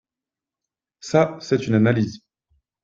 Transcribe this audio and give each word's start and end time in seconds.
Ça, 0.99 1.37
c’est 1.41 1.67
une 1.67 1.75
analyse 1.75 2.21